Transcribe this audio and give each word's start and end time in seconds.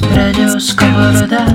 Радио 0.00 0.58
Сковорода 0.58 1.46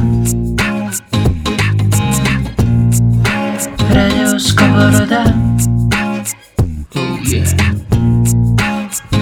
Радио 3.92 4.39
Сковорода 4.39 5.26
Oh 6.96 7.20
yeah. 7.25 7.44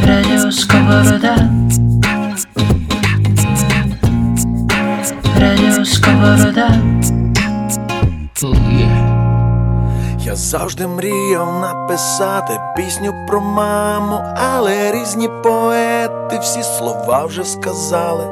Радио 0.05 0.51
Сковорода 0.51 1.35
Радио 5.39 5.83
Сковорода. 5.83 6.69
Я 10.31 10.35
завжди 10.35 10.87
мріяв 10.87 11.59
написати 11.61 12.59
пісню 12.75 13.13
про 13.27 13.41
маму, 13.41 14.21
але 14.35 14.91
різні 14.91 15.29
поети 15.43 16.39
всі 16.41 16.63
слова 16.63 17.25
вже 17.25 17.43
сказали, 17.43 18.27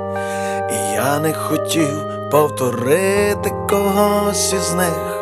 і 0.72 0.94
я 0.94 1.20
не 1.20 1.34
хотів 1.34 2.30
повторити 2.32 3.52
когось 3.70 4.54
із 4.54 4.74
них. 4.74 5.20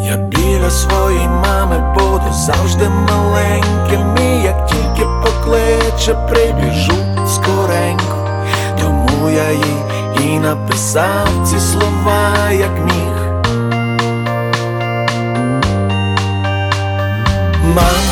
Я 0.00 0.16
біля 0.16 0.70
своєї 0.70 1.28
мами 1.28 1.94
буду 1.94 2.32
завжди 2.32 2.88
маленьким, 2.88 4.16
і 4.18 4.44
як 4.44 4.66
тільки 4.66 5.08
покличе, 5.22 6.14
прибіжу 6.14 6.94
скоренько, 7.26 8.28
тому 8.80 9.30
я 9.30 9.50
їй 9.50 9.84
і 10.24 10.38
написав 10.38 11.28
ці 11.44 11.58
слова, 11.58 12.50
як 12.50 12.78
міг. 12.84 13.44
Мам, 17.74 18.04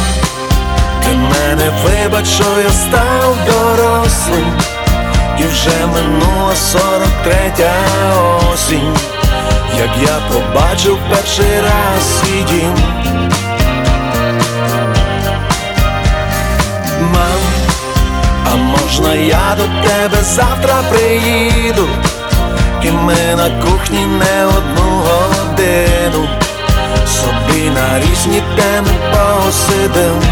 ти 1.03 1.17
мене 1.17 1.73
вибач, 1.85 2.27
що 2.27 2.45
я 2.65 2.71
став 2.71 3.02
дорослим, 4.23 4.53
і 5.39 5.45
вже 5.45 5.87
минула 5.87 6.57
сорок 6.57 7.13
третя 7.25 7.73
осінь, 8.53 8.97
як 9.79 9.91
я 10.03 10.35
побачив 10.35 10.99
перший 11.11 11.61
раз 11.61 12.21
свій 12.21 12.43
дім. 12.43 12.75
Мам, 17.01 17.41
а 18.53 18.57
можна 18.57 19.15
я 19.15 19.57
до 19.57 19.89
тебе 19.89 20.23
завтра 20.23 20.75
приїду, 20.91 21.89
і 22.83 22.91
ми 22.91 23.37
на 23.37 23.63
кухні 23.63 24.07
не 24.07 24.47
одну 24.47 25.03
годину 25.05 26.29
собі 27.07 27.71
на 27.71 27.99
різні 27.99 28.43
теми 28.57 28.91
посидим. 29.13 30.23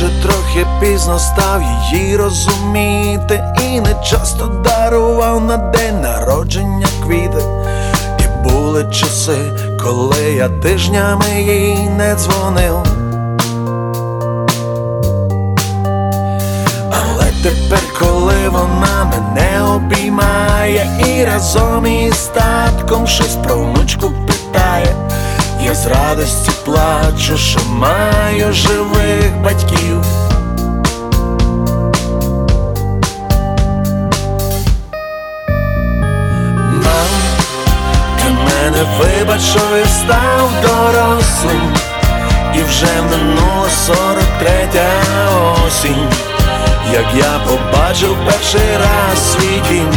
Може 0.00 0.22
трохи 0.22 0.66
пізно 0.80 1.18
став 1.18 1.62
її 1.92 2.16
розуміти, 2.16 3.44
і 3.62 3.80
не 3.80 3.94
часто 4.04 4.46
дарував 4.46 5.44
на 5.44 5.56
день 5.56 6.00
народження 6.00 6.86
квіти. 7.04 7.42
І 8.18 8.48
були 8.48 8.84
часи, 8.92 9.38
коли 9.82 10.32
я 10.36 10.48
тижнями 10.48 11.42
їй 11.42 11.88
не 11.88 12.14
дзвонив. 12.14 12.76
Але 16.90 17.32
тепер, 17.42 17.80
коли 18.00 18.48
вона 18.48 19.04
мене 19.04 19.62
обіймає 19.62 20.90
і 21.06 21.24
разом 21.24 21.86
із 21.86 22.22
татком 22.22 23.06
щось 23.06 23.36
про 23.44 23.58
внучку 23.58 24.12
питає, 24.26 25.07
я 25.64 25.74
з 25.74 25.86
радості 25.86 26.50
плачу, 26.64 27.36
що 27.36 27.60
маю 27.70 28.52
живих 28.52 29.36
батьків. 29.44 30.04
Мам, 36.84 37.12
ти 38.18 38.30
мене 38.30 38.84
вибач, 38.98 39.40
що 39.40 39.76
я 39.76 39.86
став 39.86 40.50
дорослим, 40.62 41.74
і 42.54 42.62
вже 42.62 43.02
минула 43.10 43.70
сорок 43.86 44.28
третя 44.40 44.88
осінь, 45.66 46.08
як 46.92 47.06
я 47.14 47.40
побачив 47.46 48.16
перший 48.26 48.76
раз 48.76 49.32
свій 49.32 49.62
дім. 49.70 49.92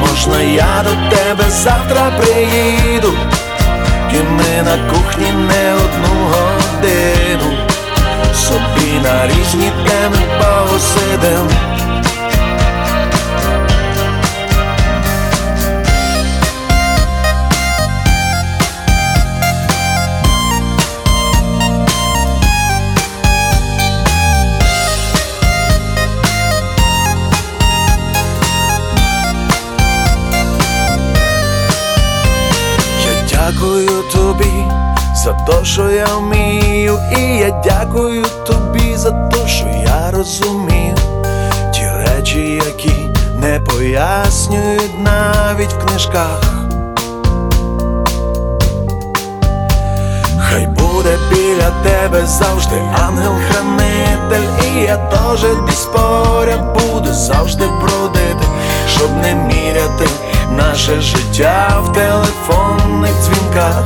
Можна 0.00 0.40
я 0.42 0.84
до 0.84 1.16
тебе 1.16 1.50
завтра 1.50 2.12
приїду, 2.18 3.12
і 4.12 4.16
ми 4.16 4.62
на 4.64 4.90
кухні 4.90 5.32
не 5.32 5.74
одну 5.74 6.14
годину 6.24 7.56
собі 8.34 9.00
на 9.04 9.26
різні 9.26 9.70
теми 9.86 10.18
посидим. 10.38 11.48
Дякую 33.60 34.02
тобі 34.12 34.64
за 35.14 35.32
те, 35.32 35.64
що 35.64 35.90
я 35.90 36.06
вмію, 36.06 36.98
і 37.18 37.20
я 37.20 37.62
дякую 37.64 38.24
тобі 38.46 38.96
за 38.96 39.10
те, 39.10 39.48
що 39.48 39.66
я 39.66 40.10
розумію 40.10 40.96
ті 41.74 41.82
речі, 41.96 42.62
які 42.66 43.08
не 43.36 43.60
пояснюють 43.60 44.98
навіть 44.98 45.72
в 45.72 45.86
книжках. 45.86 46.54
Хай 50.38 50.66
буде 50.66 51.18
біля 51.30 51.70
тебе 51.82 52.26
завжди 52.26 52.76
ангел-хранитель, 53.06 54.48
і 54.64 54.80
я 54.82 54.96
теж 54.96 55.40
десь 55.66 55.84
поряд 55.84 56.78
буду 56.78 57.12
завжди 57.12 57.64
бродити, 57.66 58.46
щоб 58.86 59.10
не 59.16 59.34
міряти 59.34 60.06
наше 60.50 61.00
життя 61.00 61.82
в 61.84 61.92
телефонних 61.92 63.12
дзвінках. 63.22 63.82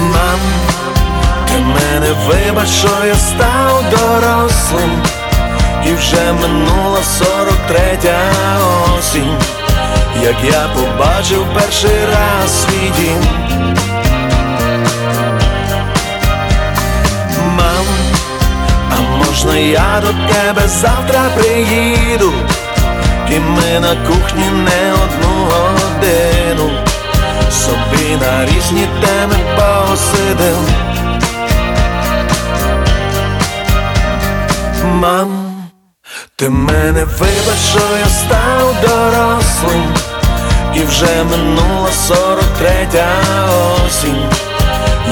Мам, 0.00 0.40
ти 1.48 1.58
мене 1.58 2.12
вибач, 2.26 2.68
що 2.68 2.88
я 3.06 3.14
став 3.14 3.84
дорослим, 3.90 5.02
і 5.86 5.94
вже 5.94 6.32
минула 6.32 7.02
сорок 7.18 7.58
третя 7.68 8.18
осінь, 8.98 9.36
як 10.22 10.36
я 10.44 10.68
побачив 10.74 11.46
перший 11.54 12.06
раз 12.06 12.62
свій 12.62 12.92
дім. 12.96 13.49
Можна 19.00 19.56
я 19.56 20.02
до 20.02 20.34
тебе 20.34 20.68
завтра 20.68 21.20
приїду, 21.36 22.32
і 23.30 23.38
ми 23.38 23.80
на 23.80 23.96
кухні 24.06 24.44
не 24.50 24.92
одну 24.92 25.48
годину 25.50 26.70
собі 27.50 28.16
на 28.20 28.44
різні 28.44 28.88
теми 29.00 29.36
посидим. 29.56 30.66
Мам, 34.84 35.28
ти 36.36 36.48
мене 36.48 37.04
вибач, 37.04 37.58
що 37.70 37.80
я 38.00 38.06
став 38.06 38.74
дорослим, 38.82 39.94
і 40.74 40.84
вже 40.84 41.24
минула 41.24 41.92
сорок 42.08 42.44
третя 42.58 43.08
осінь, 43.86 44.28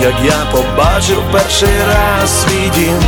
як 0.01 0.15
я 0.25 0.47
побачив 0.53 1.23
перший 1.33 1.79
раз 1.89 2.43
свій 2.43 2.71
дім. 2.75 3.03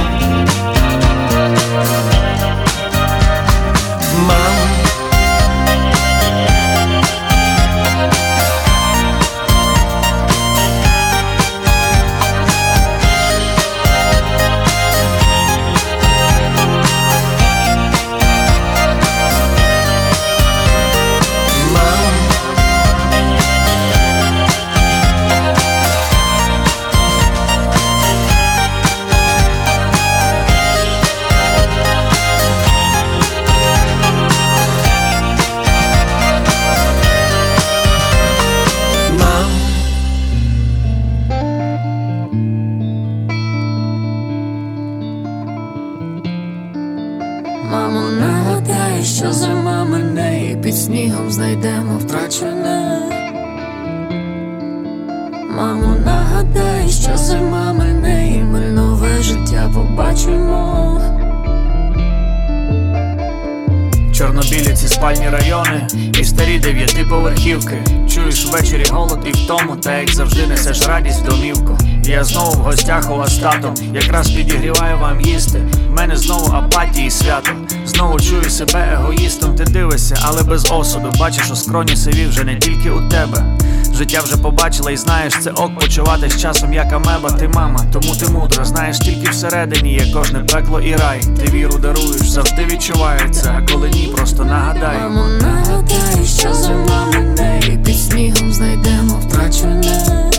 Спальні 65.11 65.31
райони 65.31 65.87
і 66.21 66.25
старі 66.25 66.59
дев'ятиповерхівки. 66.59 67.85
Чуєш 68.15 68.47
ввечері 68.47 68.85
голод 68.91 69.19
і 69.27 69.31
втому, 69.31 69.77
та 69.77 69.99
як 69.99 70.11
завжди 70.11 70.47
несеш 70.47 70.89
радість 70.89 71.21
в 71.21 71.25
домівку. 71.25 71.79
Я 72.11 72.25
знову 72.25 72.51
в 72.51 72.55
гостях 72.55 73.11
у 73.11 73.17
вас 73.17 73.39
татом, 73.39 73.75
якраз 73.95 74.31
підігріваю 74.31 74.99
вам 74.99 75.21
їсти. 75.21 75.61
В 75.89 75.93
мене 75.93 76.17
знову 76.17 76.53
апатії 76.53 77.11
свято. 77.11 77.51
Знову 77.87 78.21
чую 78.21 78.51
себе 78.51 78.89
егоїстом, 78.93 79.55
ти 79.55 79.65
дивишся, 79.65 80.19
але 80.23 80.43
без 80.43 80.71
осуду. 80.71 81.12
Бачиш, 81.19 81.51
у 81.51 81.57
скроні 81.57 81.97
сиві 81.97 82.27
вже 82.27 82.45
не 82.45 82.57
тільки 82.57 82.91
у 82.91 83.09
тебе. 83.09 83.59
Життя 83.95 84.21
вже 84.21 84.37
побачила 84.37 84.91
і 84.91 84.97
знаєш, 84.97 85.35
це 85.41 85.51
ок 85.51 85.79
почувати 85.79 86.31
з 86.31 86.41
часом, 86.41 86.73
як 86.73 86.93
амеба, 86.93 87.31
ти 87.31 87.49
мама, 87.49 87.87
тому 87.93 88.15
ти 88.17 88.29
мудра, 88.29 88.65
знаєш 88.65 88.99
тільки 88.99 89.31
всередині 89.31 89.95
є 89.95 90.12
кожне 90.12 90.39
пекло 90.39 90.81
і 90.81 90.97
рай. 90.97 91.21
Ти 91.21 91.51
віру 91.53 91.79
даруєш, 91.79 92.31
завжди 92.31 92.65
відчувається, 92.65 93.55
а 93.59 93.73
коли 93.73 93.89
ні, 93.89 94.12
просто 94.17 94.45
нагадай. 94.45 94.99
Мамо, 94.99 95.27
нагадай, 95.29 96.27
що 96.39 96.55
зима 96.55 97.07
мене, 97.12 97.61
і 97.67 97.79
під 97.79 98.01
снігом 98.01 98.53
знайдемо 98.53 99.21
втрачене. 99.27 100.30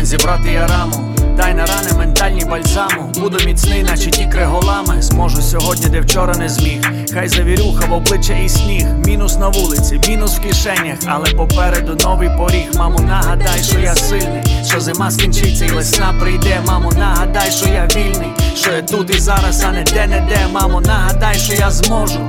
Щось 0.00 0.08
зібрати 0.08 0.52
я 0.52 0.66
раму. 0.66 1.14
Дай 1.36 1.54
на 1.54 1.66
рани 1.66 1.92
ментальні 1.98 2.44
бальзаму. 2.44 3.12
Буду 3.14 3.38
міцний, 3.46 3.82
наче 3.82 4.10
ті 4.10 4.24
криголами. 4.32 5.02
Зможу 5.02 5.42
сьогодні, 5.42 5.86
де 5.86 6.00
вчора 6.00 6.34
не 6.34 6.48
зміг. 6.48 6.80
Хай 7.14 7.28
завірюха 7.28 7.86
в 7.86 7.92
обличчя 7.92 8.34
і 8.34 8.48
сніг. 8.48 8.86
Мінус 9.06 9.38
на 9.38 9.48
вулиці, 9.48 10.00
мінус 10.08 10.36
в 10.36 10.40
кишенях, 10.40 10.98
але 11.06 11.30
попереду 11.30 11.96
новий 12.04 12.30
поріг. 12.38 12.70
Мамо, 12.74 12.98
нагадай, 13.00 13.62
що 13.62 13.78
я 13.78 13.94
сильний, 13.94 14.42
що 14.66 14.80
зима 14.80 15.10
скінчиться 15.10 15.64
і 15.64 15.70
весна 15.70 16.14
прийде. 16.20 16.60
Мамо, 16.66 16.92
нагадай, 16.98 17.50
що 17.50 17.68
я 17.68 17.88
вільний, 17.96 18.30
що 18.54 18.72
я 18.72 18.82
тут 18.82 19.16
і 19.16 19.20
зараз, 19.20 19.64
а 19.68 19.72
не 19.72 19.82
де 19.82 20.06
не 20.06 20.20
де. 20.20 20.46
Мамо, 20.52 20.80
нагадай, 20.80 21.34
що 21.34 21.54
я 21.54 21.70
зможу. 21.70 22.20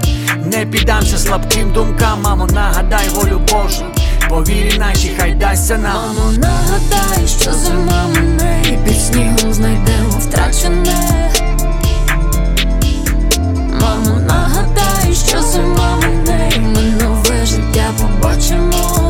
Не 0.46 0.66
піддамся 0.66 1.18
слабким 1.18 1.72
думкам, 1.72 2.22
мамо, 2.22 2.48
нагадай 2.48 3.10
волю 3.10 3.42
Божу. 3.52 3.86
По 4.32 4.44
нашій 4.80 5.12
хай 5.18 5.32
дасться 5.32 5.78
нам. 5.78 5.96
Мамо, 5.96 6.32
нагадай, 6.32 7.28
що 7.28 7.54
зима 7.54 8.08
мене, 8.16 8.62
і 8.66 8.78
під 8.86 9.02
снігом 9.02 9.54
знайдемо 9.54 10.20
втрачене. 10.20 11.32
Мамо, 13.82 14.20
нагадай, 14.28 15.16
що 15.28 15.42
зима 15.42 15.98
мене, 16.02 16.52
і 16.56 16.60
ми 16.60 16.82
нове 16.82 17.46
життя 17.46 17.92
побачимо. 18.02 19.01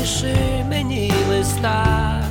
Напиши 0.00 0.64
мені 0.68 1.12
листа, 1.28 2.22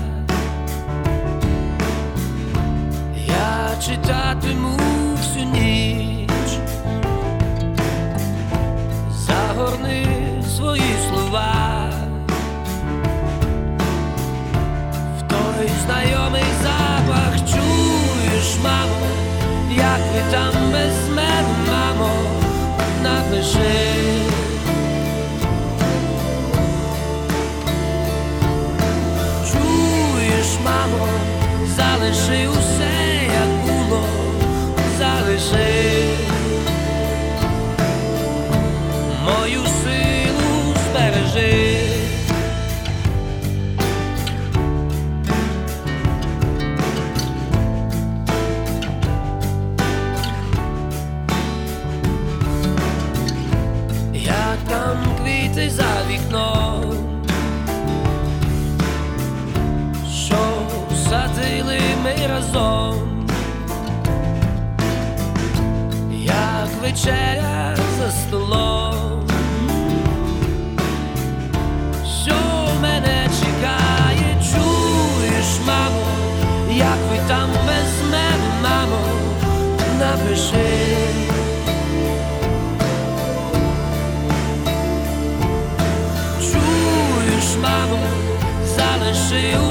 я 3.27 3.81
читатиму 3.81 4.79
всю 5.17 5.45
ніч, 5.45 6.29
загорни 9.11 10.05
свої 10.55 10.95
слова, 11.09 11.91
в 15.19 15.21
той 15.29 15.69
знайомий 15.85 16.43
запах 16.63 17.35
чуєш, 17.39 18.57
мамо, 18.63 19.07
як 19.69 19.99
ви 20.13 20.31
там 20.31 20.71
без 20.71 21.15
мене, 21.15 21.55
мамо, 21.67 22.09
напиши. 23.03 23.98
水 32.11 32.58
żył 89.29 89.68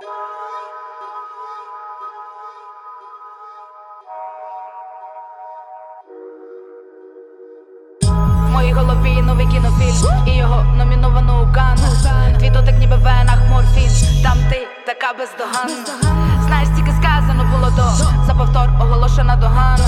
В 0.00 0.04
моїй 8.50 8.72
голові 8.72 9.22
новий 9.22 9.46
кінофільм 9.46 10.26
І 10.26 10.36
його 10.36 10.62
номіновано 10.76 11.42
у 11.42 11.54
Каннах 11.54 12.38
Твій 12.38 12.50
дотик 12.50 12.78
ніби 12.78 12.96
в 12.96 13.02
венах 13.02 13.38
морфін. 13.50 14.22
Там 14.22 14.38
ти 14.50 14.66
така 14.86 15.12
бездоганна. 15.18 15.84
Знаєш, 16.46 16.68
тільки 16.76 16.92
сказано 17.78 18.24
За 18.26 18.34
повтор 18.34 18.68
оголошена 18.80 19.36
догана 19.36 19.84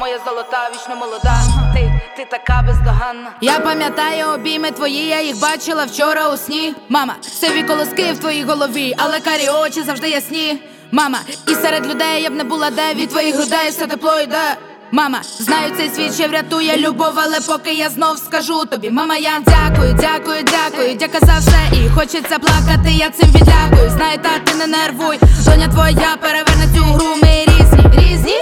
Моя 0.00 0.18
золота, 0.26 0.70
вічно 0.74 0.96
молода 0.96 1.40
Ти, 1.74 2.02
ти 2.16 2.24
така 2.30 2.62
бездоганна 2.66 3.30
Я 3.40 3.60
пам'ятаю 3.60 4.26
обійми 4.34 4.70
твої, 4.70 5.06
я 5.06 5.22
їх 5.22 5.40
бачила 5.40 5.84
вчора 5.84 6.28
у 6.28 6.36
сні. 6.36 6.74
Мама, 6.88 7.14
сиві 7.22 7.62
колоски 7.62 8.12
в 8.12 8.18
твоїй 8.18 8.44
голові, 8.44 8.94
але 8.98 9.20
карі 9.20 9.48
очі 9.48 9.82
завжди 9.82 10.08
ясні. 10.08 10.62
Мама, 10.92 11.18
і 11.48 11.54
серед 11.54 11.86
людей 11.86 12.22
я 12.22 12.30
б 12.30 12.34
не 12.34 12.44
була 12.44 12.70
де 12.70 12.94
від 12.94 13.10
твоїх 13.10 13.36
грудей 13.36 13.68
все 13.68 13.86
тепло 13.86 14.20
йде. 14.20 14.56
Мама, 14.94 15.20
знаю, 15.40 15.72
цей 15.76 15.90
світ 15.90 16.14
ще 16.14 16.28
врятує 16.28 16.76
любов, 16.76 17.12
але 17.16 17.40
поки 17.40 17.74
я 17.74 17.90
знов 17.90 18.18
скажу 18.18 18.64
тобі, 18.64 18.90
мама, 18.90 19.16
я 19.16 19.30
дякую, 19.46 19.96
дякую, 20.00 20.44
дякую, 20.44 20.94
дяка 20.94 21.18
за 21.26 21.38
все. 21.38 21.58
І 21.72 21.88
хочеться 21.88 22.38
плакати, 22.38 22.90
я 22.92 23.10
цим 23.10 23.28
віддякую. 23.28 23.90
Знаю, 23.90 24.18
та 24.22 24.38
ти 24.38 24.54
не 24.54 24.66
нервуй. 24.66 25.18
Доня 25.44 25.68
твоя 25.68 26.16
переверне 26.20 26.68
цю 26.76 26.82
гру, 26.84 27.06
ми 27.22 27.44
різні, 27.46 27.98
різні. 27.98 28.38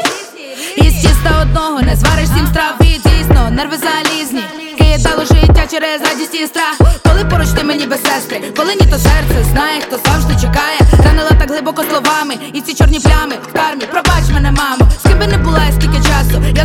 Із 0.77 1.03
тіста 1.03 1.43
одного 1.43 1.81
не 1.83 1.97
звариш 1.97 2.29
сім 2.29 2.47
страв 2.47 2.75
і 2.81 2.85
дійсно 2.85 3.51
нерви 3.51 3.77
залізні. 3.77 4.43
Кидало 4.79 5.25
життя 5.25 5.67
через 5.71 6.01
радість 6.03 6.35
і 6.35 6.47
страх. 6.47 6.79
Коли 7.09 7.25
поруч 7.25 7.49
ти 7.49 7.65
мені 7.65 7.87
без 7.87 8.03
сестри, 8.03 8.41
коли 8.57 8.75
ні, 8.75 8.87
то 8.91 8.99
серце 8.99 9.45
знає, 9.53 9.81
хто 9.81 9.99
завжди 10.05 10.35
чекає. 10.35 10.79
Ранила 11.05 11.31
так 11.31 11.51
глибоко 11.51 11.85
словами, 11.91 12.35
і 12.53 12.61
ці 12.61 12.75
чорні 12.75 13.01
плями 13.01 13.35
в 13.49 13.53
кармі. 13.53 13.85
Пробач 13.91 14.25
мене, 14.35 14.51
мамо, 14.51 14.92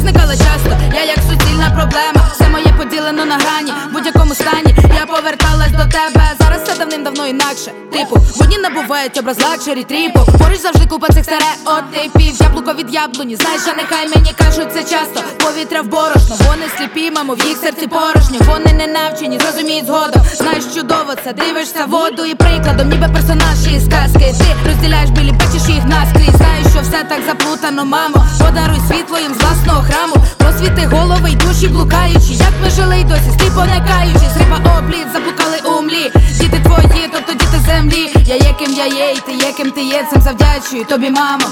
зникала 0.08 0.36
часто, 0.36 0.70
я 0.94 1.04
як 1.04 1.20
суцільна 1.30 1.70
проблема. 1.70 2.32
Все 2.34 2.50
моє 2.50 2.74
поділено 2.78 3.26
на 3.26 3.38
грані, 3.38 3.72
в 3.90 3.94
будь-якому 3.94 4.36
стані. 4.36 4.76
Я 4.96 5.06
поверталась 5.06 5.72
до 5.72 5.86
тебе. 5.86 6.24
Зараз 6.40 6.62
все 6.64 6.76
давним-давно 7.18 7.28
інакше. 7.28 7.72
Типу, 7.92 8.22
водні 8.36 8.58
набувають 8.58 9.18
образ 9.18 9.38
luxury 9.42 9.84
trip 9.84 10.08
у. 10.08 10.20
Поруч 10.40 10.60
завжди 10.60 10.86
купа 10.86 11.08
цих 11.08 11.24
стереотипів. 11.24 12.42
Яблуко 12.42 12.74
від 12.74 12.94
яблуні, 12.94 13.36
знаєш, 13.36 13.62
а 13.68 13.76
нехай 13.82 14.08
мені 14.16 14.34
кажуть 14.38 14.74
це 14.74 14.80
часто. 14.80 15.22
Повітря 15.38 15.82
в 15.82 15.88
борошно, 15.88 16.36
вони 16.48 16.66
сліпі, 16.78 17.12
мамо, 17.12 17.34
в 17.34 17.48
їх 17.48 17.58
серці 17.58 17.88
порожньо. 17.88 18.38
Вони 18.40 18.74
не 18.74 18.88
навчені, 18.88 19.40
зрозуміють 19.40 19.86
згодом. 19.86 20.22
Знаєш, 20.34 20.64
чудово 20.76 21.14
це 21.24 21.34
дивишся 21.34 21.86
воду 21.86 22.26
і 22.26 22.36
прикладом, 22.36 22.90
ніби 22.90 23.08
персонаж 23.14 23.68
із 23.76 23.86
сказки. 23.86 24.36
Ти 24.40 24.70
розділяєш 24.70 25.10
білі, 25.10 25.32
бачиш 25.32 25.70
їх 25.70 25.86
наскрізь. 25.86 26.38
Знаєш, 26.38 26.68
що 26.74 26.82
все 26.82 27.04
так 27.10 27.22
заплутано, 27.28 27.86
мамо. 27.86 28.26
Подаруй 28.40 28.80
світло 28.88 29.20
їм 29.20 29.34
з 29.34 29.44
власного 29.44 29.82
храму. 29.82 30.16
Просвіти 30.38 30.88
голови 30.92 31.30
й 31.30 31.36
душі 31.36 31.68
блукаючі. 31.68 32.34
Як 32.34 32.54
ми 32.64 32.70
жили 32.70 33.00
й 33.00 33.04
досі, 33.04 33.30
сліпо 33.40 33.62
не 33.66 33.80
каючись. 33.88 34.38
Риба 34.40 34.80
облід, 34.80 35.08
заблукали 35.14 35.58
у 35.78 35.82
млі. 35.82 36.12
Діти 36.40 36.60
твої, 36.64 37.07
тобто 37.12 37.34
діти 37.34 37.60
землі. 37.68 38.12
Я 38.26 38.36
є 38.36 38.56
ким 38.60 38.74
я 38.74 38.86
є, 38.86 39.12
і 39.12 39.20
ти 39.26 39.46
є 39.46 39.52
ким 39.58 39.72
ти 39.72 39.82
є. 39.82 40.08
Цим 40.14 40.22
завдячую 40.22 40.86
тобі, 40.86 41.10
мамо. 41.10 41.46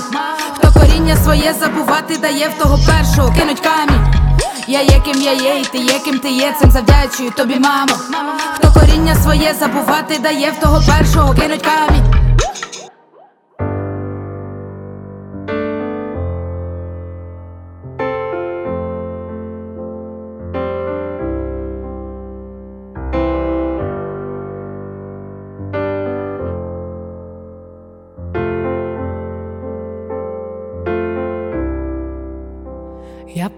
Хто 0.55 0.79
коріння 0.79 1.17
своє 1.17 1.53
забувати 1.59 2.17
дає 2.17 2.49
в 2.49 2.63
того 2.63 2.79
першого, 2.87 3.33
кинуть 3.37 3.59
камінь. 3.59 4.13
Я 4.67 4.81
є 4.81 5.01
ким 5.05 5.21
я 5.21 5.33
є, 5.33 5.59
і 5.61 5.63
ти 5.63 5.77
є 5.77 5.99
ким 5.99 6.19
ти 6.19 6.29
є, 6.31 6.55
цим 6.61 6.71
завдячую 6.71 7.31
тобі, 7.31 7.59
мамо. 7.59 7.93
Хто 8.55 8.79
коріння 8.79 9.15
своє 9.15 9.53
забувати 9.59 10.19
дає 10.19 10.51
в 10.51 10.59
того 10.59 10.81
першого, 10.87 11.33
кинуть 11.33 11.61
камінь. 11.61 12.24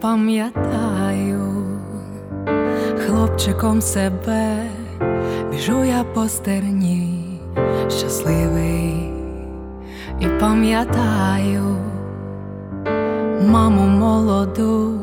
Пам'ятаю 0.02 1.64
хлопчиком 3.06 3.82
себе, 3.82 4.58
біжу 5.52 5.84
я 5.84 6.04
по 6.04 6.28
стерні, 6.28 7.40
щасливий, 7.90 9.12
і 10.20 10.28
пам'ятаю 10.40 11.78
маму 13.48 13.82
молоду, 13.82 14.94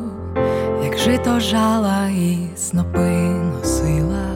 як 0.85 0.99
жито 0.99 1.41
жала 1.41 2.09
і 2.09 2.39
снопи 2.57 3.11
носила. 3.55 4.27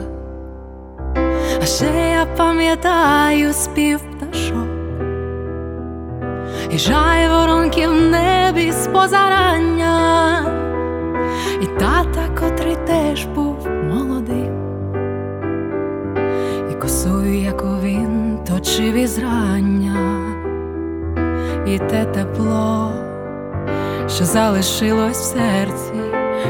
А 1.61 1.65
ще 1.65 2.11
я 2.11 2.25
пам'ятаю 2.37 3.53
спів 3.53 3.99
пташок. 3.99 4.67
І 6.71 6.77
жай 6.77 7.29
воронки 7.29 7.87
в 7.87 7.93
небі 8.59 8.71
з 8.71 8.87
позарання, 8.87 9.95
і 11.61 11.65
тата, 11.65 12.27
котрий 12.39 12.75
теж 12.75 13.25
був 13.25 13.67
молодий, 13.89 14.49
і 16.71 16.73
косою, 16.73 17.41
яку 17.41 17.67
він 17.83 18.39
точив 18.47 18.93
із 18.93 19.19
рання, 19.19 19.95
і 21.67 21.77
те 21.77 22.05
тепло, 22.05 22.91
що 24.07 24.25
залишилось 24.25 25.19
в 25.19 25.37
серці, 25.37 26.01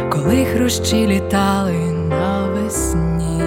коли 0.10 0.46
хрущі 0.46 1.08
літали 1.08 1.76
навесні. 2.10 3.44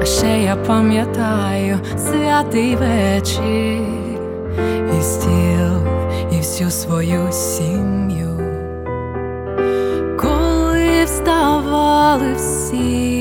А 0.00 0.04
ще 0.04 0.42
я 0.42 0.56
пам'ятаю 0.56 1.78
святий 1.96 2.76
вечір 2.76 3.80
і 4.98 5.02
стіл, 5.02 5.79
всю 6.40 6.70
свою 6.70 7.32
сім'ю, 7.32 8.40
коли 10.20 11.04
вставали 11.04 12.34
всі, 12.34 13.19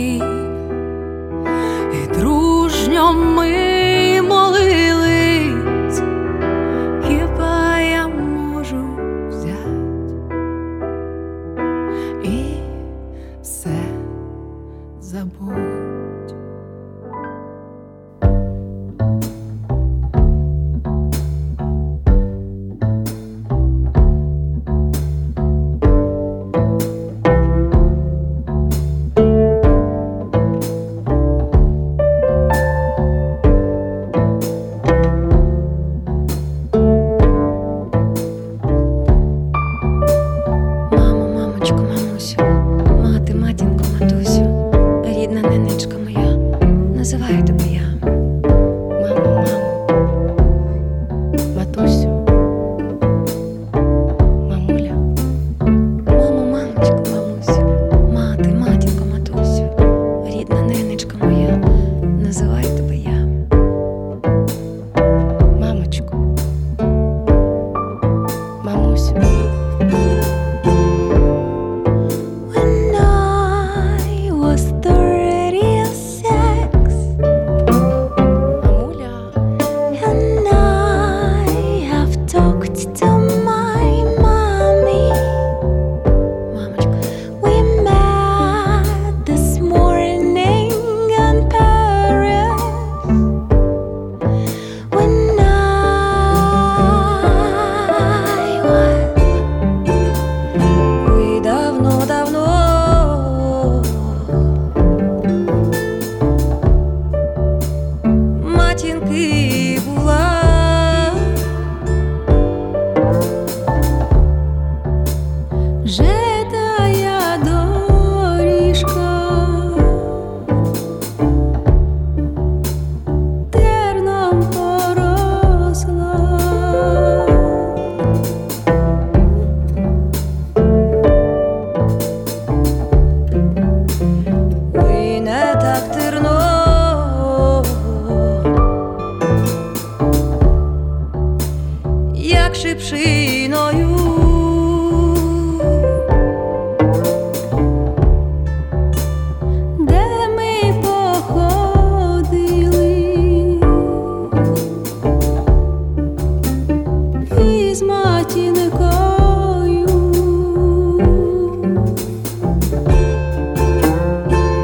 матінкою, 158.39 159.87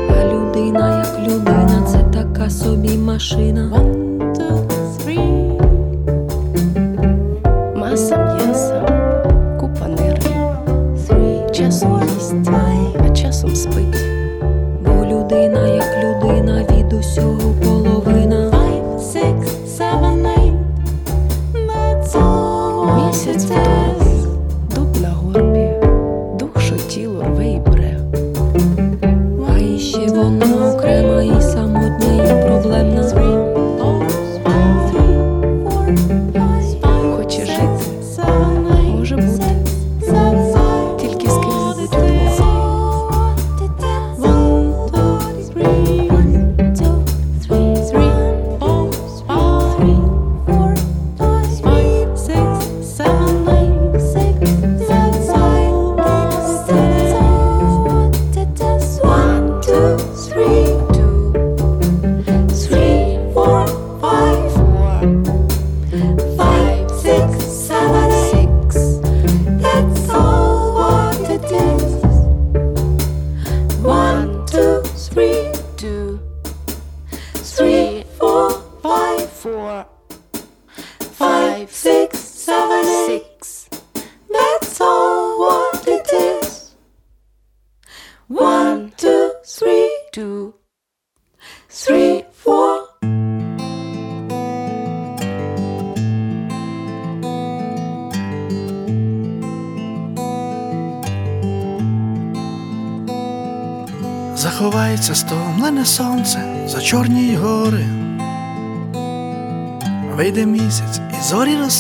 а 0.10 0.34
людина, 0.34 0.98
як 1.00 1.30
людина, 1.30 1.84
це 1.88 2.04
така 2.14 2.50
собі 2.50 2.98
машина. 2.98 3.95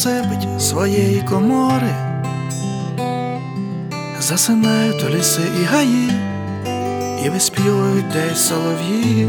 Зорі 0.05 0.59
своєї 0.59 1.21
комори. 1.21 1.95
Засинають 4.19 5.03
у 5.03 5.09
ліси 5.09 5.41
і 5.61 5.63
гаї, 5.63 6.11
і 7.25 7.29
виспівують 7.29 8.09
десь 8.13 8.47
солов'ї. 8.47 9.27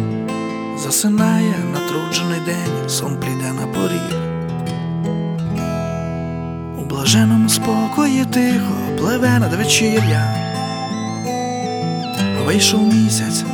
Засинає 0.78 1.54
натруджений 1.72 2.40
день, 2.46 2.88
сон 2.88 3.16
пліде 3.16 3.52
на 3.52 3.66
поріг. 3.66 4.20
У 6.78 6.84
блаженому 6.84 7.48
спокої 7.48 8.24
тихо 8.24 8.74
пливе 8.98 9.38
над 9.38 9.54
вечір'я. 9.54 10.36
Вийшов 12.46 12.94
місяць 12.94 13.44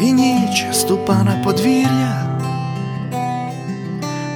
і 0.00 0.12
ніч 0.12 0.66
ступа 0.72 1.22
на 1.22 1.42
подвір'я. 1.44 2.27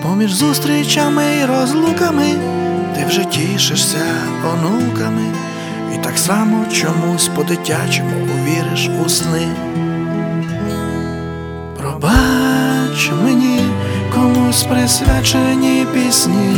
Поміж 0.02 0.32
зустрічами 0.32 1.24
і 1.42 1.44
розлуками 1.44 2.26
ти 2.94 3.04
вже 3.08 3.24
тішишся 3.24 4.04
онуками, 4.52 5.22
і 5.94 5.98
так 5.98 6.18
само 6.18 6.64
чомусь 6.72 7.28
по-дитячому 7.28 8.10
увіриш 8.34 8.90
у 9.06 9.08
сни. 9.08 9.48
Пробач 11.78 13.10
мені 13.24 13.60
комусь 14.14 14.62
присвячені 14.62 15.86
пісні, 15.94 16.56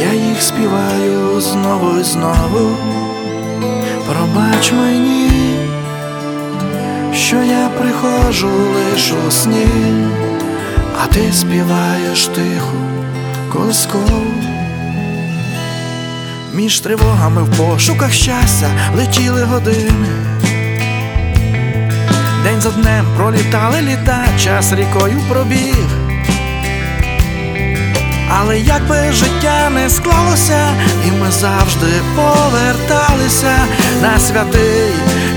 я 0.00 0.12
їх 0.12 0.42
співаю 0.42 1.40
знову 1.40 2.00
і 2.00 2.02
знову. 2.04 2.76
Пробач 4.06 4.72
мені, 4.72 5.30
що 7.14 7.36
я 7.36 7.68
приходжу 7.78 8.48
лиш 8.48 9.12
у 9.28 9.30
сні, 9.30 9.66
а 11.02 11.06
ти 11.06 11.32
співаєш 11.32 12.26
тихо 12.26 12.72
колискову. 13.52 14.22
Між 16.54 16.80
тривогами 16.80 17.42
в 17.42 17.56
пошуках 17.56 18.12
щастя 18.12 18.70
летіли 18.96 19.42
години. 19.42 20.08
День 22.42 22.60
за 22.60 22.70
днем 22.70 23.06
пролітали 23.16 23.80
літа, 23.80 24.24
час 24.38 24.72
рікою 24.72 25.20
пробіг. 25.28 25.86
Але 28.30 28.58
як 28.58 28.88
би 28.88 29.12
життя 29.12 29.70
не 29.70 29.90
склалося, 29.90 30.74
і 31.06 31.10
ми 31.10 31.30
завжди 31.30 31.92
поверталися 32.16 33.56
на 34.02 34.18
святий 34.18 34.92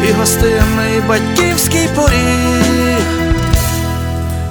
і 0.10 0.12
гостинний 0.12 1.02
батьківський 1.08 1.88
поріг. 1.96 2.69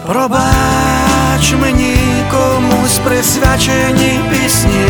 Пробач 0.09 1.55
мені 1.61 1.97
комусь 2.31 2.99
присвячені 3.05 4.21
пісні, 4.31 4.87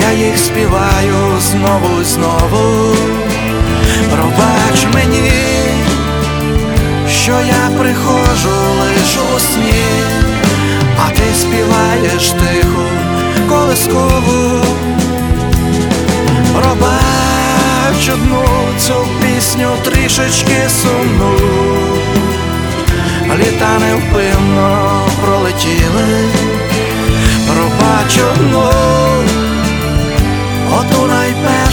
я 0.00 0.26
їх 0.26 0.38
співаю 0.38 1.40
знову 1.40 2.00
і 2.02 2.04
знову. 2.04 2.96
Пробач 4.10 4.86
мені, 4.94 5.32
що 7.10 7.32
я 7.32 7.78
приходжу 7.78 8.50
лиш 8.80 9.18
у 9.36 9.40
сні 9.40 10.28
а 10.98 11.10
ти 11.10 11.22
співаєш 11.34 12.30
тихо 12.30 12.84
колискову. 13.48 14.64
Пробач 16.52 18.08
одну 18.12 18.44
цю 18.78 18.94
пісню 19.20 19.68
трішечки 19.84 20.68
сумну, 20.82 21.32
літа 23.36 23.78
невпинно 23.78 25.06
пролетіли, 25.24 26.28
пробач 27.46 28.18
одну, 28.32 28.70
оту 30.72 31.06
найпершу 31.06 31.67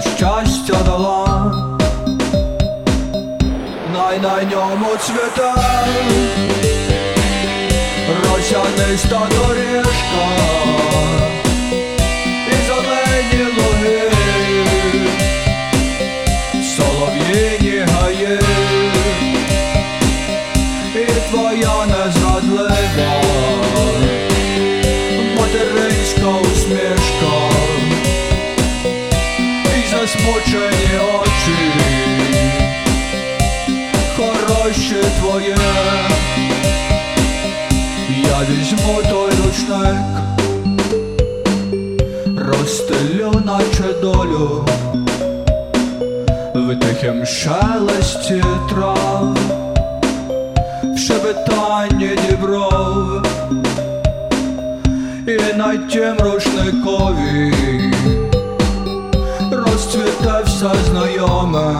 щастя 0.00 0.82
дала, 0.86 1.52
най 3.92 4.18
на 4.18 4.42
ньому 4.42 4.86
цвіте. 5.00 5.52
Росяниста 8.24 9.20
доріжка 9.30 11.17
візьму 38.88 39.02
той 39.10 39.30
рушник, 39.30 39.96
розстелю, 42.36 43.32
наче 43.44 44.00
долю, 44.02 44.64
в 46.54 46.76
тихім 46.76 47.26
шелесті 47.26 48.44
трав, 48.70 49.36
в 50.94 50.98
шебетанні 50.98 52.10
дібров, 52.28 53.22
і 55.26 55.56
на 55.56 55.76
тім 55.76 56.16
рушникові 56.18 57.52
розцвіте 59.50 60.42
все 60.44 60.70
знайоме, 60.90 61.77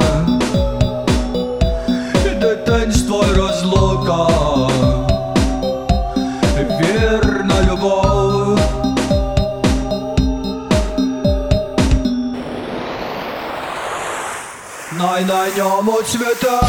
на 15.38 15.57
ньому 15.57 16.03
цвіте 16.03 16.61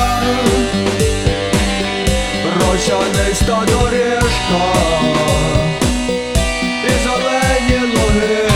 росяниста 2.59 3.63
доріжка. 3.67 4.73
І 6.85 6.91
зелені 7.03 7.93
луги. 7.95 8.49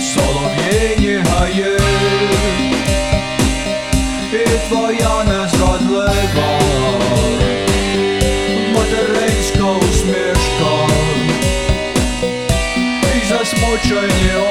Солов'їні 0.00 1.24
гаї, 1.28 1.76
і 4.32 4.68
твоя 4.68 5.24
незрадлива 5.24 6.60
материнська 8.74 9.64
усмішка, 9.64 10.86
і 13.16 13.28
засмучені 13.28 14.49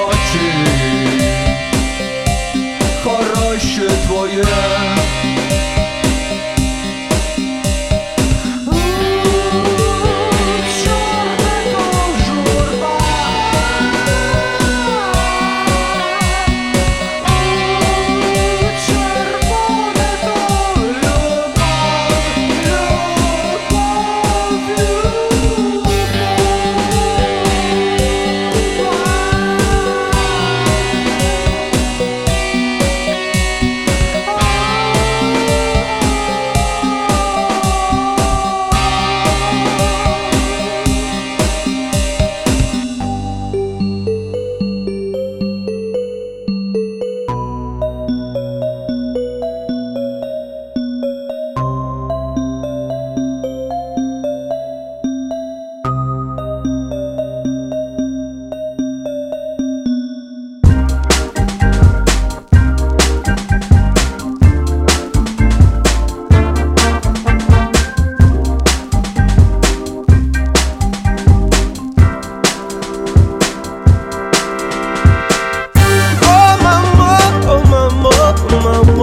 mama. 78.51 78.98